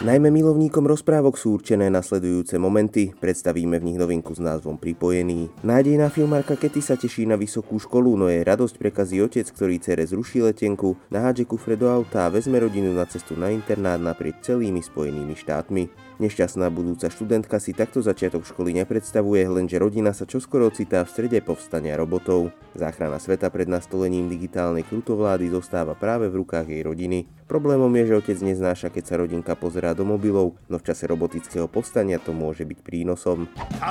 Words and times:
Najmä 0.00 0.32
milovníkom 0.32 0.88
rozprávok 0.88 1.36
sú 1.36 1.60
určené 1.60 1.92
nasledujúce 1.92 2.56
momenty. 2.56 3.12
Predstavíme 3.12 3.76
v 3.76 3.84
nich 3.84 3.98
novinku 4.00 4.32
s 4.32 4.40
názvom 4.40 4.80
Pripojený. 4.80 5.52
Nádejná 5.60 6.08
filmárka 6.08 6.56
Kety 6.56 6.80
sa 6.80 6.96
teší 6.96 7.28
na 7.28 7.36
vysokú 7.36 7.76
školu, 7.76 8.16
no 8.16 8.32
je 8.32 8.40
radosť 8.40 8.80
prekazí 8.80 9.20
otec, 9.20 9.44
ktorý 9.44 9.76
cere 9.76 10.08
zruší 10.08 10.40
letenku, 10.40 10.96
nahádže 11.12 11.44
kufre 11.44 11.76
do 11.76 11.84
auta 11.84 12.24
a 12.24 12.32
vezme 12.32 12.56
rodinu 12.56 12.96
na 12.96 13.04
cestu 13.04 13.36
na 13.36 13.52
internát 13.52 14.00
naprieč 14.00 14.40
celými 14.40 14.80
spojenými 14.80 15.36
štátmi. 15.36 15.92
Nešťastná 16.16 16.72
budúca 16.72 17.12
študentka 17.12 17.60
si 17.60 17.76
takto 17.76 18.00
začiatok 18.00 18.48
školy 18.48 18.72
nepredstavuje, 18.80 19.44
lenže 19.52 19.76
rodina 19.76 20.16
sa 20.16 20.24
čoskoro 20.24 20.72
ocitá 20.72 21.04
v 21.04 21.12
strede 21.12 21.44
povstania 21.44 22.00
robotov. 22.00 22.56
Záchrana 22.72 23.20
sveta 23.20 23.52
pred 23.52 23.68
nastolením 23.68 24.32
digitálnej 24.32 24.88
krutovlády 24.88 25.52
zostáva 25.52 25.92
práve 25.92 26.32
v 26.32 26.40
rukách 26.40 26.72
jej 26.72 26.80
rodiny. 26.80 27.39
Problémom 27.50 27.90
je, 27.98 28.14
že 28.14 28.14
otec 28.14 28.38
neznáša, 28.46 28.94
keď 28.94 29.04
sa 29.10 29.18
rodinka 29.18 29.58
pozerá 29.58 29.90
do 29.90 30.06
mobilov, 30.06 30.54
no 30.70 30.78
v 30.78 30.86
čase 30.86 31.10
robotického 31.10 31.66
povstania 31.66 32.22
to 32.22 32.30
môže 32.30 32.62
byť 32.62 32.78
prínosom. 32.78 33.50
How 33.82 33.90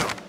about 0.00 0.25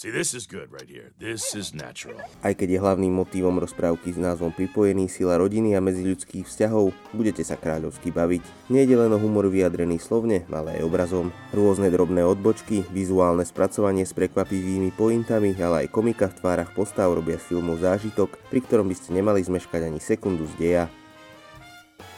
See, 0.00 0.08
this 0.08 0.32
is 0.32 0.48
good 0.48 0.72
right 0.72 0.88
here. 0.88 1.12
This 1.20 1.52
is 1.52 1.76
natural. 1.76 2.16
Aj 2.40 2.56
keď 2.56 2.68
je 2.72 2.78
hlavným 2.80 3.20
motívom 3.20 3.60
rozprávky 3.60 4.16
s 4.16 4.16
názvom 4.16 4.48
Pripojený 4.48 5.12
sila 5.12 5.36
rodiny 5.36 5.76
a 5.76 5.84
medziľudských 5.84 6.48
vzťahov, 6.48 6.96
budete 7.12 7.44
sa 7.44 7.60
kráľovsky 7.60 8.08
baviť. 8.08 8.72
Nejde 8.72 8.96
len 8.96 9.12
o 9.12 9.20
humor 9.20 9.52
vyjadrený 9.52 10.00
slovne, 10.00 10.48
ale 10.48 10.80
aj 10.80 10.88
obrazom. 10.88 11.28
Rôzne 11.52 11.92
drobné 11.92 12.24
odbočky, 12.24 12.80
vizuálne 12.88 13.44
spracovanie 13.44 14.08
s 14.08 14.16
prekvapivými 14.16 14.88
pointami, 14.96 15.52
ale 15.60 15.84
aj 15.84 15.92
komika 15.92 16.32
v 16.32 16.36
tvárach 16.40 16.72
postav 16.72 17.12
robia 17.12 17.36
z 17.36 17.52
filmu 17.52 17.76
zážitok, 17.76 18.40
pri 18.48 18.64
ktorom 18.64 18.88
by 18.88 18.96
ste 18.96 19.12
nemali 19.12 19.44
zmeškať 19.44 19.84
ani 19.84 20.00
sekundu 20.00 20.48
z 20.48 20.54
deja. 20.56 20.84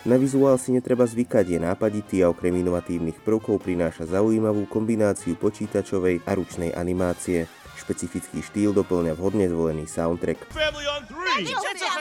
Na 0.07 0.15
vizuál 0.19 0.55
si 0.59 0.71
netreba 0.71 1.03
zvykať, 1.03 1.47
je 1.47 1.59
nápaditý 1.59 2.23
a 2.23 2.31
okrem 2.31 2.63
inovatívnych 2.63 3.23
prvkov 3.27 3.59
prináša 3.63 4.07
zaujímavú 4.07 4.71
kombináciu 4.71 5.35
počítačovej 5.35 6.23
a 6.27 6.35
ručnej 6.39 6.71
animácie. 6.75 7.51
Špecifický 7.83 8.47
štýl 8.47 8.71
doplňa 8.71 9.19
vhodne 9.19 9.51
zvolený 9.51 9.91
soundtrack. 9.91 10.55
No, 10.55 10.71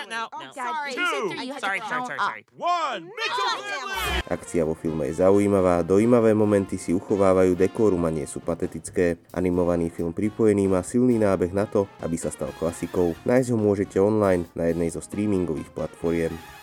no. 0.05 0.23
Akcia 4.29 4.61
vo 4.61 4.77
filme 4.77 5.09
je 5.09 5.17
zaujímavá, 5.17 5.81
dojímavé 5.81 6.37
momenty 6.37 6.77
si 6.77 6.93
uchovávajú 6.93 7.57
dekórum 7.57 8.05
a 8.05 8.13
nie 8.13 8.29
sú 8.29 8.45
patetické. 8.45 9.17
Animovaný 9.33 9.89
film 9.89 10.13
Pripojený 10.13 10.69
má 10.69 10.85
silný 10.85 11.17
nábeh 11.17 11.49
na 11.49 11.65
to, 11.65 11.89
aby 12.05 12.15
sa 12.15 12.29
stal 12.29 12.53
klasikou. 12.61 13.17
Nájsť 13.25 13.49
ho 13.51 13.57
môžete 13.57 13.97
online 13.97 14.45
na 14.53 14.69
jednej 14.69 14.93
zo 14.93 15.01
streamingových 15.01 15.73
platformiem. 15.73 16.60